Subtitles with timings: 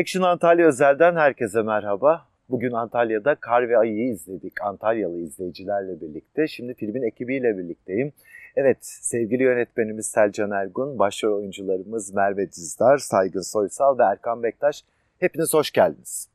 [0.00, 2.26] Action Antalya Özel'den herkese merhaba.
[2.50, 6.48] Bugün Antalya'da Kar ve Ayı'yı izledik Antalyalı izleyicilerle birlikte.
[6.48, 8.12] Şimdi filmin ekibiyle birlikteyim.
[8.56, 14.84] Evet, sevgili yönetmenimiz Selcan Ergun, başrol oyuncularımız Merve Dizdar, Saygın Soysal ve Erkan Bektaş.
[15.18, 16.28] Hepiniz hoş geldiniz.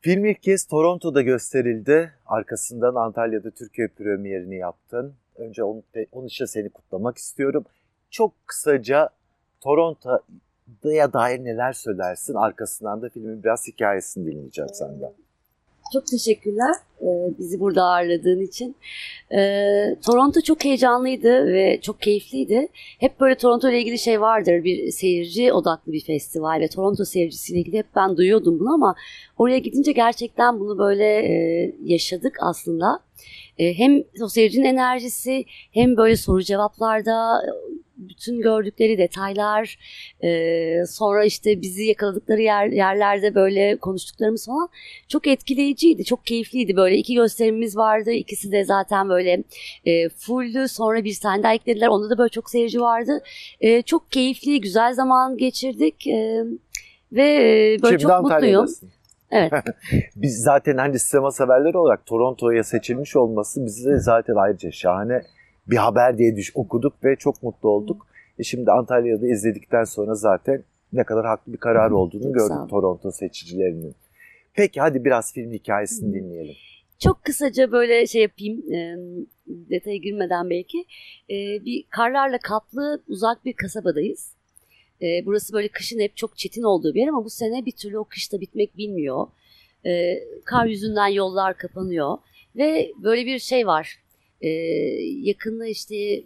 [0.00, 2.12] Film ilk kez Toronto'da gösterildi.
[2.26, 5.14] Arkasından Antalya'da Türkiye premierini yaptın.
[5.36, 7.64] Önce onun, onun için seni kutlamak istiyorum.
[8.10, 9.10] Çok kısaca
[10.66, 12.34] Toronto'ya dair neler söylersin?
[12.34, 15.12] Arkasından da filmin biraz hikayesini dinleyeceğim senden.
[15.92, 17.08] Çok teşekkürler e,
[17.38, 18.76] bizi burada ağırladığın için.
[19.32, 19.40] E,
[20.06, 22.68] Toronto çok heyecanlıydı ve çok keyifliydi.
[22.74, 24.64] Hep böyle Toronto ile ilgili şey vardır.
[24.64, 28.94] Bir seyirci odaklı bir festival ve Toronto seyircisiyle ilgili hep ben duyuyordum bunu ama
[29.38, 33.00] oraya gidince gerçekten bunu böyle e, yaşadık aslında.
[33.58, 37.42] Hem o seyircinin enerjisi hem böyle soru cevaplarda
[37.96, 39.78] bütün gördükleri detaylar,
[40.24, 44.68] e, sonra işte bizi yakaladıkları yer, yerlerde böyle konuştuklarımız falan
[45.08, 46.76] çok etkileyiciydi, çok keyifliydi.
[46.76, 49.44] Böyle iki gösterimimiz vardı, ikisi de zaten böyle
[49.84, 50.68] e, fulldü.
[50.68, 53.22] Sonra bir tane daha eklediler, onda da böyle çok seyirci vardı.
[53.60, 56.44] E, çok keyifli, güzel zaman geçirdik e,
[57.12, 58.66] ve e, böyle Şimdi çok mutluyum.
[59.30, 59.52] Evet.
[60.16, 65.22] Biz zaten hani sinema severleri olarak Toronto'ya seçilmiş olması bize zaten ayrıca şahane
[65.66, 68.06] bir haber diye düş okuduk ve çok mutlu olduk.
[68.38, 73.94] E şimdi Antalya'da izledikten sonra zaten ne kadar haklı bir karar olduğunu gördük Toronto seçicilerinin.
[74.54, 76.54] Peki hadi biraz film hikayesini dinleyelim.
[76.98, 78.96] Çok kısaca böyle şey yapayım, e,
[79.46, 80.84] detaya girmeden belki.
[81.30, 84.32] E, bir karlarla kaplı uzak bir kasabadayız.
[85.02, 87.98] E, burası böyle kışın hep çok çetin olduğu bir yer ama bu sene bir türlü
[87.98, 89.26] o kışta bitmek bilmiyor.
[89.86, 92.18] E, kar yüzünden yollar kapanıyor
[92.56, 93.98] ve böyle bir şey var
[94.40, 94.48] e,
[95.22, 96.22] yakında işte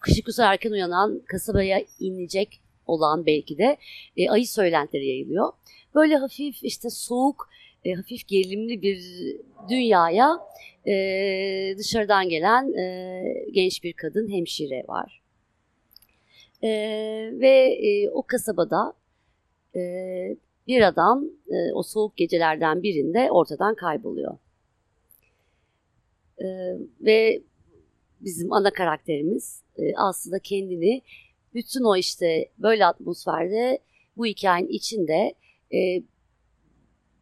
[0.00, 3.76] kışık erken uyanan kasabaya inecek olan belki de
[4.16, 5.52] e, ayı söylentileri yayılıyor.
[5.94, 7.48] Böyle hafif işte soğuk,
[7.84, 9.00] e, hafif gerilimli bir
[9.68, 10.38] dünyaya
[10.86, 10.94] e,
[11.78, 13.22] dışarıdan gelen e,
[13.52, 15.22] genç bir kadın hemşire var.
[16.62, 16.68] E,
[17.32, 18.92] ve e, o kasabada
[19.76, 19.80] e,
[20.66, 24.38] bir adam e, o soğuk gecelerden birinde ortadan kayboluyor.
[26.38, 26.46] E,
[27.00, 27.42] ve
[28.24, 31.02] bizim ana karakterimiz e, aslında kendini
[31.54, 33.78] bütün o işte böyle atmosferde
[34.16, 35.34] bu hikayenin içinde
[35.74, 36.02] e,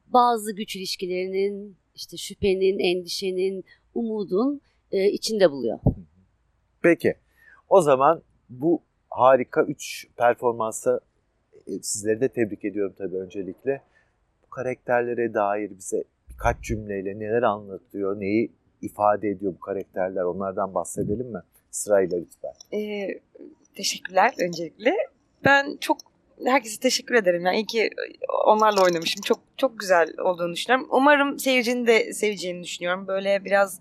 [0.06, 3.64] bazı güç ilişkilerinin işte şüphenin, endişenin,
[3.94, 5.78] umudun e, içinde buluyor.
[6.82, 7.14] Peki
[7.68, 11.00] o zaman bu harika 3 performansa
[11.66, 13.82] e, sizleri de tebrik ediyorum tabii öncelikle.
[14.42, 18.52] Bu karakterlere dair bize birkaç cümleyle neler anlatıyor, neyi
[18.82, 20.22] ifade ediyor bu karakterler?
[20.22, 21.40] Onlardan bahsedelim mi?
[21.70, 22.78] Sırayla lütfen.
[22.78, 23.20] Ee,
[23.74, 24.94] teşekkürler öncelikle.
[25.44, 25.98] Ben çok
[26.44, 27.46] herkese teşekkür ederim.
[27.46, 27.90] Yani iyi ki
[28.46, 29.22] onlarla oynamışım.
[29.22, 30.88] Çok çok güzel olduğunu düşünüyorum.
[30.90, 33.06] Umarım seyircinin de seveceğini düşünüyorum.
[33.08, 33.80] Böyle biraz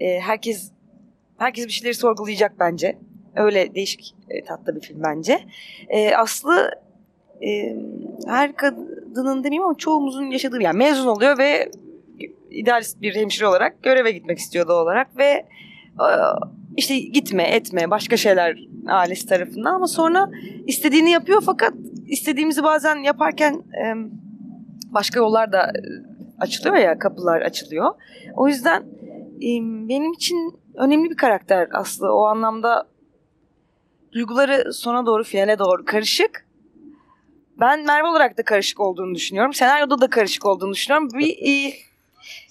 [0.00, 0.70] e, herkes
[1.38, 2.98] herkes bir şeyleri sorgulayacak bence.
[3.36, 5.40] Öyle değişik e, tatlı bir film bence.
[5.88, 6.70] E, Aslı
[7.42, 7.76] e,
[8.26, 11.70] her kadının demeyeyim ama çoğumuzun yaşadığı yani mezun oluyor ve
[12.50, 15.46] idealist bir hemşire olarak göreve gitmek istiyor doğal olarak ve e,
[16.76, 18.58] işte gitme etme başka şeyler
[18.88, 20.30] ailesi tarafından ama sonra
[20.66, 21.74] istediğini yapıyor fakat
[22.06, 23.62] istediğimizi bazen yaparken
[24.94, 25.80] başka yollar da e,
[26.40, 27.90] açılıyor ya kapılar açılıyor.
[28.36, 28.82] O yüzden
[29.88, 32.88] benim için önemli bir karakter Aslı o anlamda
[34.12, 36.46] duyguları sona doğru finale doğru karışık.
[37.60, 39.54] Ben Merve olarak da karışık olduğunu düşünüyorum.
[39.54, 41.08] Senaryoda da karışık olduğunu düşünüyorum.
[41.14, 41.36] Bir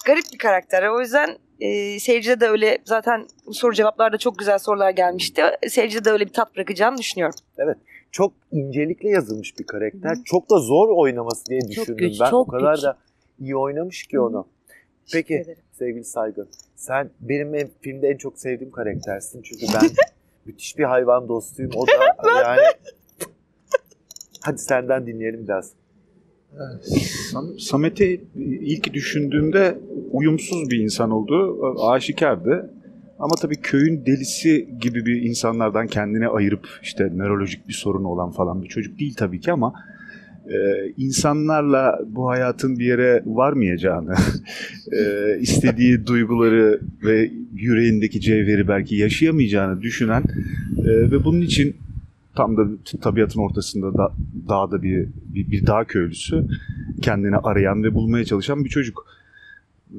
[0.05, 0.87] garip bir karakter.
[0.87, 5.41] O yüzden e, seyircide de öyle zaten soru cevaplarda çok güzel sorular gelmişti.
[5.67, 7.35] Seyircide de öyle bir tat bırakacağını düşünüyorum.
[7.57, 7.77] Evet.
[8.11, 10.15] Çok incelikle yazılmış bir karakter.
[10.15, 10.23] Hı.
[10.25, 12.29] Çok da zor oynaması diye düşündüm çok güç, ben.
[12.29, 12.83] Çok o kadar güç.
[12.83, 12.97] da
[13.39, 14.47] iyi oynamış ki onu.
[15.11, 19.41] Peki sevgili Saygın sen benim en, filmde en çok sevdiğim karaktersin.
[19.41, 19.89] Çünkü ben
[20.45, 21.71] müthiş bir hayvan dostuyum.
[21.75, 21.91] O da
[22.41, 22.61] yani
[24.41, 25.71] hadi senden dinleyelim biraz.
[27.59, 28.21] Samet'i
[28.61, 29.77] ilk düşündüğümde
[30.11, 32.73] uyumsuz bir insan olduğu aşikardı.
[33.19, 38.63] Ama tabii köyün delisi gibi bir insanlardan kendini ayırıp işte nörolojik bir sorunu olan falan
[38.63, 39.73] bir çocuk değil tabii ki ama
[40.49, 40.57] e,
[40.97, 44.15] insanlarla bu hayatın bir yere varmayacağını,
[44.91, 50.23] e, istediği duyguları ve yüreğindeki cevheri belki yaşayamayacağını düşünen
[50.77, 51.75] e, ve bunun için
[52.35, 52.61] tam da
[53.01, 54.11] tabiatın ortasında da,
[54.49, 56.47] dağda bir, bir, bir dağ köylüsü
[57.01, 59.05] kendini arayan ve bulmaya çalışan bir çocuk.
[59.93, 59.97] Ee,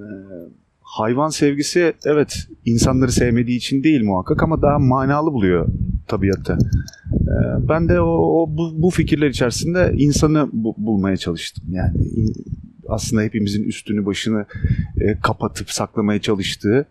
[0.80, 5.68] hayvan sevgisi evet insanları sevmediği için değil muhakkak ama daha manalı buluyor
[6.08, 6.52] tabiatı.
[6.52, 8.06] Ee, Ee, Ben de o,
[8.42, 11.64] o bu, bu fikirler içerisinde insanı bu- bulmaya çalıştım.
[11.70, 12.34] Yani in-
[12.88, 14.46] aslında hepimizin üstünü başını
[15.00, 16.86] e, kapatıp saklamaya çalıştığı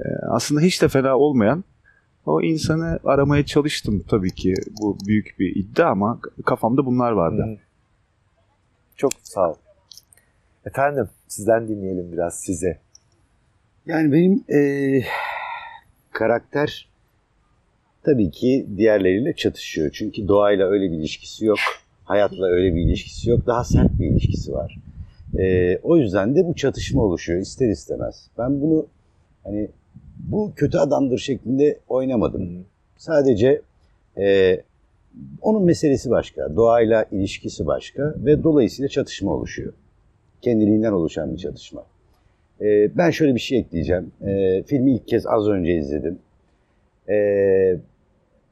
[0.00, 1.64] e, aslında hiç de fena olmayan
[2.30, 4.54] o insanı aramaya çalıştım tabii ki.
[4.82, 7.42] Bu büyük bir iddia ama kafamda bunlar vardı.
[7.42, 7.56] Hı.
[8.96, 9.54] Çok sağ ol.
[10.66, 12.78] Efendim sizden dinleyelim biraz size.
[13.86, 15.04] Yani benim eee,
[16.12, 16.88] karakter
[18.04, 19.90] tabii ki diğerleriyle çatışıyor.
[19.92, 21.58] Çünkü doğayla öyle bir ilişkisi yok.
[22.04, 23.46] Hayatla öyle bir ilişkisi yok.
[23.46, 24.78] Daha sert bir ilişkisi var.
[25.38, 28.26] Eee, o yüzden de bu çatışma oluşuyor ister istemez.
[28.38, 28.86] Ben bunu
[29.44, 29.70] hani
[30.18, 32.64] bu kötü adamdır şeklinde oynamadım.
[32.96, 33.62] Sadece
[34.16, 34.62] eee,
[35.42, 36.56] onun meselesi başka.
[36.56, 39.72] Doğayla ilişkisi başka ve dolayısıyla çatışma oluşuyor.
[40.42, 41.84] Kendiliğinden oluşan bir çatışma.
[42.60, 44.12] Ee, ben şöyle bir şey ekleyeceğim.
[44.26, 46.18] Ee, filmi ilk kez az önce izledim.
[47.08, 47.76] Ee,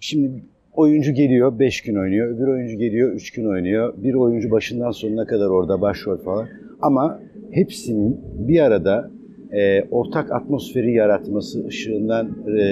[0.00, 0.30] şimdi
[0.74, 3.94] oyuncu geliyor 5 gün oynuyor, öbür oyuncu geliyor 3 gün oynuyor.
[3.96, 6.48] Bir oyuncu başından sonuna kadar orada başrol falan.
[6.82, 7.20] Ama
[7.50, 9.10] hepsinin bir arada
[9.52, 12.62] e, ortak atmosferi yaratması ışığından e,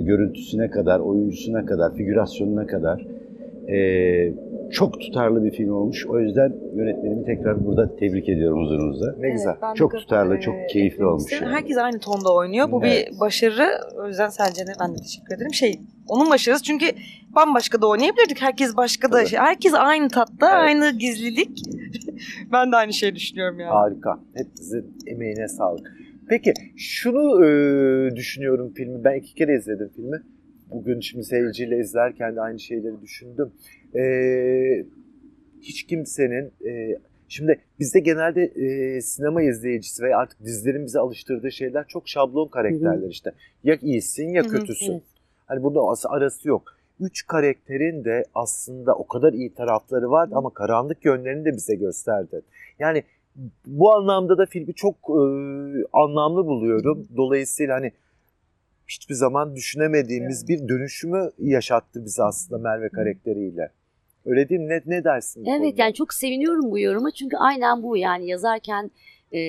[0.00, 3.06] görüntüsüne kadar, oyuncusuna kadar, figürasyonuna kadar
[3.68, 4.34] e,
[4.70, 6.06] çok tutarlı bir film olmuş.
[6.06, 9.14] O yüzden yönetmenimi tekrar burada tebrik ediyorum huzurunuzda.
[9.18, 9.54] Ne güzel.
[9.62, 11.46] ben de Çok tutarlı, e, çok keyifli eklemek olmuş yani.
[11.46, 12.72] Herkes aynı tonda oynuyor.
[12.72, 13.08] Bu Evet.
[13.12, 13.68] bir başarı.
[14.04, 15.54] O yüzden Selcan'a ben de teşekkür ederim.
[15.54, 16.86] Şey, onun başarısı çünkü
[17.36, 18.42] bambaşka da oynayabilirdik.
[18.42, 19.16] Herkes başka da.
[19.16, 19.28] Tabii.
[19.28, 19.38] Şey.
[19.38, 20.54] Herkes aynı tatta, Evet.
[20.54, 21.62] aynı gizlilik.
[22.52, 23.70] ben de aynı şeyi düşünüyorum yani.
[23.70, 24.18] Harika.
[24.34, 25.95] Hepinizin emeğine sağlık.
[26.28, 29.04] Peki şunu e, düşünüyorum filmi.
[29.04, 30.22] Ben iki kere izledim filmi.
[30.70, 33.52] Bugün şimdi seyirciyle izlerken de aynı şeyleri düşündüm.
[33.94, 34.84] E,
[35.60, 41.84] hiç kimsenin e, şimdi bizde genelde e, sinema izleyicisi ve artık dizilerin bize alıştırdığı şeyler
[41.88, 43.32] çok şablon karakterler işte.
[43.64, 44.92] Ya iyisin ya kötüsün.
[44.92, 45.02] evet.
[45.46, 46.76] Hani as- arası yok.
[47.00, 52.42] Üç karakterin de aslında o kadar iyi tarafları vardı ama karanlık yönlerini de bize gösterdi.
[52.78, 53.02] Yani
[53.66, 55.22] bu anlamda da filmi çok e,
[55.92, 57.08] anlamlı buluyorum.
[57.16, 57.92] Dolayısıyla hani
[58.88, 63.70] hiçbir zaman düşünemediğimiz bir dönüşümü yaşattı bize aslında Merve karakteriyle.
[64.24, 64.68] Öyle değil mi?
[64.68, 65.44] Ne, ne dersin?
[65.44, 65.82] Evet konuda?
[65.82, 68.90] yani çok seviniyorum bu yoruma çünkü aynen bu yani yazarken
[69.34, 69.40] e,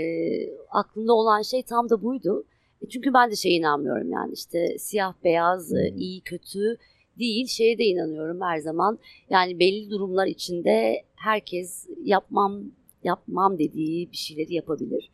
[0.70, 2.44] aklımda olan şey tam da buydu.
[2.82, 5.98] E, Çünkü ben de şeye inanmıyorum yani işte siyah beyaz, Hmm.
[5.98, 6.78] iyi kötü
[7.20, 9.00] değil şeye de inanıyorum her zaman.
[9.30, 12.64] Yani belli durumlar içinde herkes yapmam
[13.08, 15.10] yapmam dediği bir şeyleri yapabilir.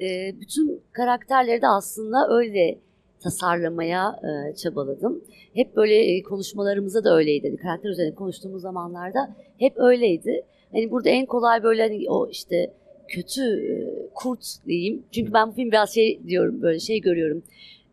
[0.00, 2.78] E, bütün karakterleri de aslında öyle
[3.20, 5.24] tasarlamaya e, çabaladım.
[5.54, 7.48] Hep böyle e, konuşmalarımızda da öyleydi.
[7.48, 10.44] Hani karakter üzerine konuştuğumuz zamanlarda hep öyleydi.
[10.72, 12.74] Hani burada en kolay böyle hani o işte
[13.08, 13.74] kötü e,
[14.14, 15.02] kurt diyeyim.
[15.12, 17.42] Çünkü ben bu film biraz şey diyorum böyle şey görüyorum.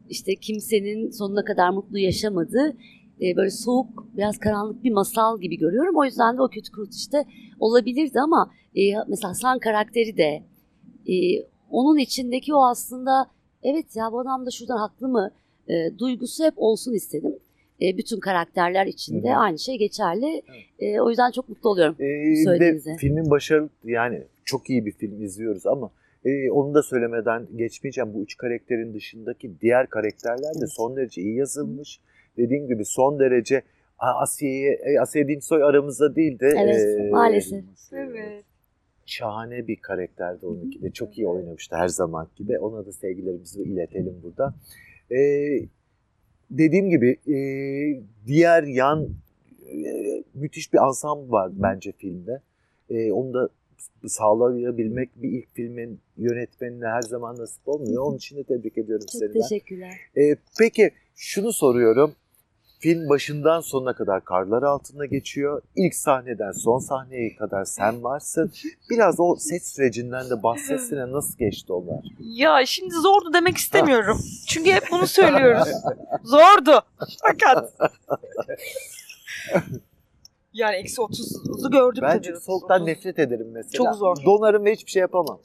[0.10, 2.74] İşte kimsenin sonuna kadar mutlu yaşamadığı
[3.22, 5.96] e, böyle soğuk biraz karanlık bir masal gibi görüyorum.
[5.98, 7.26] O yüzden de o kötü kurt işte
[7.60, 10.44] olabilirdi ama e, mesela San karakteri de
[11.14, 11.16] e,
[11.70, 13.28] onun içindeki o aslında
[13.64, 15.32] evet ya bu adam da şuradan haklı mı
[15.68, 17.36] e, duygusu hep olsun istedim.
[17.82, 19.38] E, bütün karakterler içinde Hı hı.
[19.38, 20.42] aynı şey geçerli.
[20.80, 21.96] E, o yüzden çok mutlu oluyorum.
[22.00, 22.96] Ee, söylediğinize.
[22.98, 25.92] filmin başarılı yani çok iyi bir film izliyoruz ama
[26.26, 28.14] e, onu da söylemeden geçmeyeceğim.
[28.14, 30.74] Bu üç karakterin dışındaki diğer karakterler de Evet.
[30.74, 32.00] son derece iyi yazılmış.
[32.38, 33.62] Dediğim gibi son derece
[34.00, 37.64] Aa, Asiye'yi, e, Asiye Dinsoy aramızda değil de Evet, e, maalesef.
[37.94, 38.44] Evet.
[39.06, 40.92] şahane bir karakterdi onunki de.
[40.92, 42.60] Çok iyi oynamıştı her zaman gibi.
[42.60, 44.54] Ona da sevgilerimizi iletelim burada.
[45.12, 45.60] Ee,
[46.52, 47.38] dediğim gibi e,
[48.28, 49.10] diğer yan
[49.72, 52.42] e, müthiş bir ansambl var bence filmde.
[52.90, 53.50] E, onu da
[54.08, 58.04] sağlayabilmek bir ilk filmin yönetmenine her zaman nasip olmuyor.
[58.04, 59.34] Onun için de tebrik ediyorum Çok seni.
[59.36, 59.42] ben.
[59.42, 59.94] teşekkürler.
[60.18, 62.16] E, peki şunu soruyorum.
[62.82, 65.62] Film başından sonuna kadar karlar altında geçiyor.
[65.76, 68.52] İlk sahneden son sahneye kadar sen varsın.
[68.90, 72.00] Biraz o set sürecinden de bahsetsene nasıl geçti onlar?
[72.20, 74.18] Ya şimdi zordu demek istemiyorum.
[74.48, 75.68] Çünkü hep bunu söylüyoruz.
[76.24, 76.82] Zordu.
[77.22, 77.74] Fakat.
[80.54, 82.88] Yani eksi 30'u gördük Ben çünkü soğuktan 30.
[82.88, 83.72] nefret ederim mesela.
[83.72, 84.16] Çok zor.
[84.26, 85.40] Donarım ve hiçbir şey yapamam.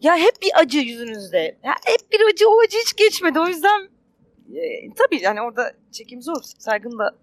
[0.00, 1.38] Ya hep bir acı yüzünüzde.
[1.38, 3.40] Ya hep bir acı o acı hiç geçmedi.
[3.40, 3.88] O yüzden
[4.50, 6.36] e, tabii yani orada çekim zor.
[6.58, 7.14] Sergın da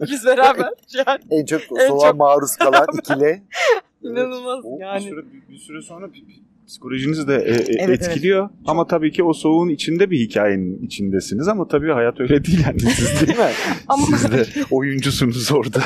[0.10, 0.68] biz beraber.
[1.06, 3.42] Yani En çok En soğuğa çok- maruz kalan ikili.
[4.02, 5.04] inanılmaz O yani.
[5.04, 8.02] bir, süre, bir süre sonra pi- pi- psikolojinizi de e, e, evet.
[8.08, 8.48] etkiliyor.
[8.66, 12.80] Ama tabii ki o soğuğun içinde bir hikayenin içindesiniz ama tabii hayat öyle değil yani
[12.80, 13.44] siz değil mi?
[13.88, 15.80] Ama Siz de oyuncusunuz orada.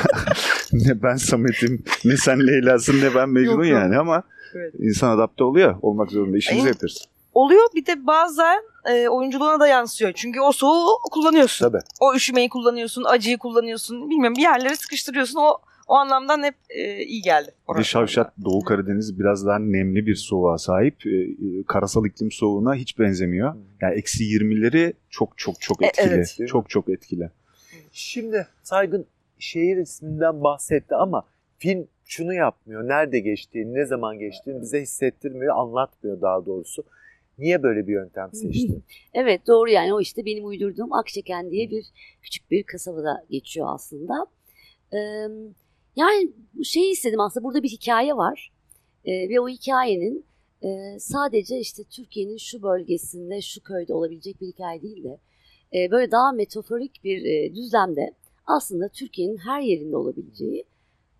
[0.72, 3.80] ne ben Samet'im, ne sen Leyla'sın, ne ben Mecnun Yok, yok.
[3.80, 4.22] yani ama
[4.54, 4.74] Evet.
[4.78, 5.76] insan adapte oluyor.
[5.82, 6.36] Olmak zorunda.
[6.36, 7.04] İşinizi Ay- yapıyoruz.
[7.34, 7.66] Oluyor.
[7.74, 10.12] Bir de bazen e, oyunculuğuna da yansıyor.
[10.14, 11.66] Çünkü o soğuğu kullanıyorsun.
[11.68, 11.82] Tabii.
[12.00, 14.10] O üşümeyi kullanıyorsun, acıyı kullanıyorsun.
[14.10, 15.38] Bilmiyorum bir yerlere sıkıştırıyorsun.
[15.38, 17.50] O o anlamdan hep e, iyi geldi.
[17.74, 21.06] Bir de Şavşat Doğu Karadeniz biraz daha nemli bir soğuğa sahip.
[21.06, 23.54] Ee, e, karasal iklim soğuğuna hiç benzemiyor.
[23.80, 26.08] Yani eksi 20'leri çok çok çok E, etkili.
[26.14, 26.38] evet.
[26.48, 27.30] Çok çok etkili.
[27.92, 29.06] Şimdi Saygın
[29.38, 31.22] şehir isminden bahsetti ama
[31.58, 32.88] film şunu yapmıyor.
[32.88, 36.84] Nerede geçtiğini, ne zaman geçtiğini bize hissettirmiyor, anlatmıyor daha doğrusu.
[37.38, 38.84] Niye böyle bir yöntem seçtin?
[39.14, 41.86] Evet doğru yani o işte benim uydurduğum Akçeken diye bir
[42.22, 44.26] küçük bir kasabada geçiyor aslında.
[44.92, 44.98] Ee,
[45.96, 46.32] yani
[46.64, 48.52] şeyi istedim aslında burada bir hikaye var
[49.04, 50.26] Ee, ve o hikayenin
[50.62, 55.18] e, sadece işte Türkiye'nin şu bölgesinde şu köyde olabilecek bir hikaye değil de
[55.74, 58.14] e, böyle daha metaforik bir e, düzlemde
[58.46, 60.64] aslında Türkiye'nin her yerinde olabileceği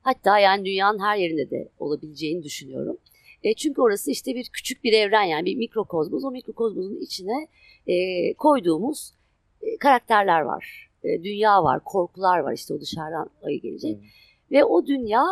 [0.02, 2.98] hatta yani dünyanın her yerinde de olabileceğini düşünüyorum.
[3.44, 6.24] E, çünkü orası işte bir küçük bir evren yani bir mikrokozmos.
[6.24, 7.48] O mikrokozmosun içine
[7.86, 9.14] e, koyduğumuz
[9.62, 10.90] e, karakterler var.
[11.04, 13.96] E, dünya var, korkular var işte o dışarıdan ayı gelecek.
[13.96, 14.02] Hı.
[14.50, 15.24] Ve o dünya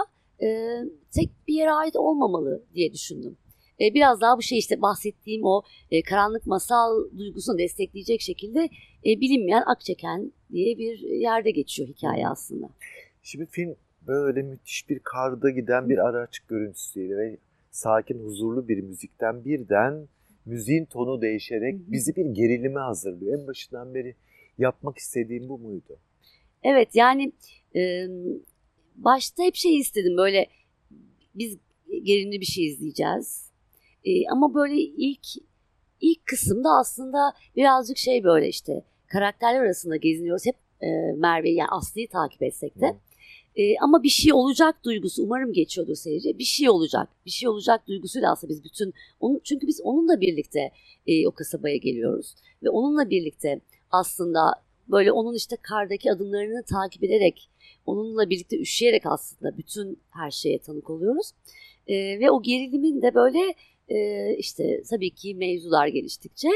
[0.42, 0.78] e,
[1.14, 3.36] tek bir yere ait olmamalı diye düşündüm.
[3.80, 8.68] E, biraz daha bu şey işte bahsettiğim o e, karanlık masal duygusunu destekleyecek şekilde
[9.06, 12.68] e, bilinmeyen Akçeken diye bir yerde geçiyor hikaye aslında.
[13.22, 13.76] Şimdi film
[14.06, 17.38] böyle müthiş bir karda giden bir araç görüntüsüyle ve
[17.72, 20.08] sakin, huzurlu bir müzikten birden
[20.46, 23.40] müziğin tonu değişerek bizi bir gerilime hazırlıyor.
[23.40, 24.14] En başından beri
[24.58, 25.98] yapmak istediğim bu muydu?
[26.62, 27.32] Evet yani
[27.76, 28.06] e,
[28.96, 30.46] başta hep şey istedim böyle
[31.34, 31.56] biz
[32.02, 33.50] gerilimli bir şey izleyeceğiz.
[34.04, 35.26] E, ama böyle ilk
[36.00, 37.18] ilk kısımda aslında
[37.56, 40.46] birazcık şey böyle işte karakterler arasında geziniyoruz.
[40.46, 42.96] Hep e, Merve yani Aslı'yı takip etsek de.
[43.56, 46.38] E, ama bir şey olacak duygusu umarım geçiyordur seyirci.
[46.38, 47.08] Bir şey olacak.
[47.26, 50.70] Bir şey olacak duygusuyla aslında biz bütün onun çünkü biz onunla birlikte
[51.06, 53.60] e, o kasabaya geliyoruz ve onunla birlikte
[53.90, 54.40] aslında
[54.88, 57.48] böyle onun işte kardaki adımlarını takip ederek
[57.86, 61.30] onunla birlikte üşüyerek aslında bütün her şeye tanık oluyoruz.
[61.86, 63.54] E, ve o gerilimin de böyle
[63.88, 66.48] e, işte tabii ki mevzular geliştikçe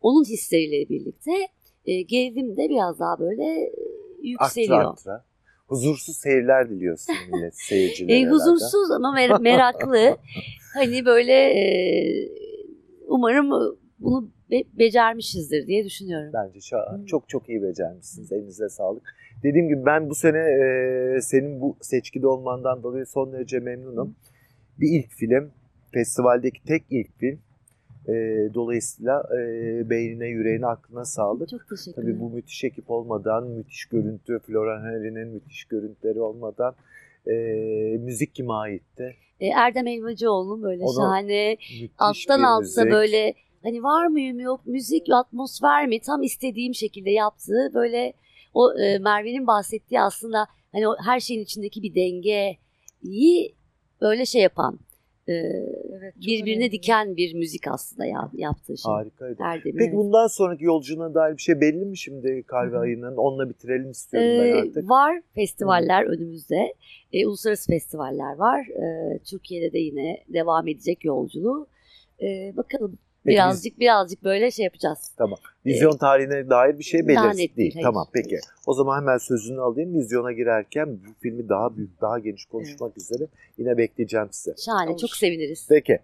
[0.00, 1.32] onun hisleriyle birlikte
[1.86, 3.72] e, gerilim de biraz daha böyle e,
[4.22, 4.78] yükseliyor.
[4.78, 5.24] Aktra aktra.
[5.68, 8.18] Huzursuz seyirler diliyorsun millet seyircilere.
[8.20, 10.16] E, huzursuz ama mer- meraklı.
[10.74, 11.64] hani böyle e,
[13.06, 13.50] umarım
[13.98, 16.30] bunu be- becermişizdir diye düşünüyorum.
[16.34, 17.06] Bence şa- Hı.
[17.06, 18.32] çok çok iyi becermişsiniz.
[18.32, 19.02] Elinize sağlık.
[19.42, 24.16] Dediğim gibi ben bu sene e, senin bu seçkide olmandan dolayı son derece memnunum.
[24.80, 25.50] Bir ilk film,
[25.92, 27.38] festivaldeki tek ilk film.
[28.08, 28.12] E,
[28.54, 31.48] dolayısıyla e, beynine, yüreğine, aklına sağlık.
[31.48, 32.20] Çok teşekkür Tabii ederim.
[32.20, 36.74] bu müthiş ekip olmadan, müthiş görüntü, Florian Henry'nin müthiş görüntüleri olmadan
[37.26, 37.32] e,
[37.98, 39.16] müzik kime aitti?
[39.40, 41.56] E, Erdem Elvacıoğlu'nun böyle Onu- şahane
[41.98, 48.12] alttan alta böyle hani var mıyım yok müzik atmosfer mi tam istediğim şekilde yaptığı böyle
[48.54, 53.54] o e, Merve'nin bahsettiği aslında hani o her şeyin içindeki bir dengeyi
[54.00, 54.78] böyle şey yapan
[55.28, 55.32] e,
[56.06, 56.72] Evet, birbirine önemli.
[56.72, 58.92] diken bir müzik aslında ya, yaptığı şey.
[58.92, 59.42] Harikaydı.
[59.42, 59.96] Erdem'in, Peki evet.
[59.96, 62.80] bundan sonraki yolculuğuna dair bir şey belli mi şimdi Kalbe Hı hı.
[62.82, 63.16] Ayı'nın?
[63.16, 64.90] Onunla bitirelim istiyorum Ee, ben artık.
[64.90, 66.74] var festivaller önümüzde.
[67.12, 68.66] Ee, uluslararası festivaller var.
[68.68, 71.66] Ee, Türkiye'de de yine devam edecek yolculuğu.
[72.22, 75.12] Ee, bakalım Peki biz- birazcık birazcık böyle şey yapacağız.
[75.66, 77.56] Vizyon tarihine dair bir şey belirsiz değil.
[77.56, 77.84] değil, hayır.
[77.84, 78.38] Tamam peki.
[78.66, 79.94] O zaman hemen sözünü alayım.
[79.94, 83.26] Vizyona girerken bu filmi daha büyük, daha geniş konuşmak üzere
[83.58, 84.54] yine bekleyeceğim size.
[84.66, 84.98] Şahane Olur.
[84.98, 85.66] çok seviniriz.
[85.68, 85.98] Peki.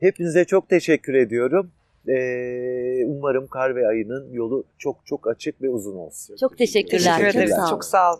[0.00, 1.70] Hepinize çok teşekkür ediyorum.
[2.08, 6.36] Ee, umarım Kar ve Ayı'nın yolu çok çok açık ve uzun olsun.
[6.36, 6.98] Çok teşekkürler.
[6.98, 7.50] Teşekkür Çok ederiz.
[7.50, 7.70] sağ olun.
[7.70, 8.18] Çok sağ ol.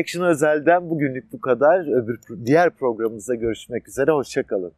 [0.00, 2.02] Action Özel'den bugünlük bu kadar.
[2.02, 4.10] Öbür diğer programımızda görüşmek üzere.
[4.10, 4.72] Hoşçakalın.